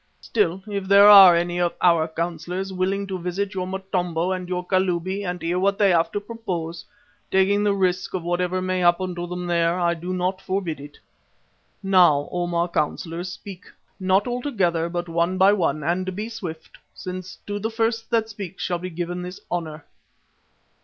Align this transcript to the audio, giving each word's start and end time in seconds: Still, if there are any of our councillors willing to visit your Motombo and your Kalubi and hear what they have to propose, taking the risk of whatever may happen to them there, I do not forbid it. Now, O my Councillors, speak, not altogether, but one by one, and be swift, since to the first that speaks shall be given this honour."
Still, 0.19 0.63
if 0.67 0.87
there 0.87 1.07
are 1.07 1.35
any 1.35 1.59
of 1.59 1.75
our 1.79 2.07
councillors 2.07 2.73
willing 2.73 3.05
to 3.05 3.19
visit 3.19 3.53
your 3.53 3.67
Motombo 3.67 4.31
and 4.31 4.49
your 4.49 4.65
Kalubi 4.65 5.23
and 5.23 5.39
hear 5.39 5.59
what 5.59 5.77
they 5.77 5.91
have 5.91 6.11
to 6.13 6.19
propose, 6.19 6.83
taking 7.29 7.63
the 7.63 7.75
risk 7.75 8.15
of 8.15 8.23
whatever 8.23 8.63
may 8.63 8.79
happen 8.79 9.13
to 9.13 9.27
them 9.27 9.45
there, 9.45 9.79
I 9.79 9.93
do 9.93 10.11
not 10.11 10.41
forbid 10.41 10.79
it. 10.79 10.97
Now, 11.83 12.27
O 12.31 12.47
my 12.47 12.65
Councillors, 12.65 13.31
speak, 13.31 13.65
not 13.99 14.25
altogether, 14.27 14.89
but 14.89 15.07
one 15.07 15.37
by 15.37 15.53
one, 15.53 15.83
and 15.83 16.15
be 16.15 16.29
swift, 16.29 16.79
since 16.95 17.35
to 17.45 17.59
the 17.59 17.69
first 17.69 18.09
that 18.09 18.27
speaks 18.27 18.63
shall 18.63 18.79
be 18.79 18.89
given 18.89 19.21
this 19.21 19.39
honour." 19.51 19.85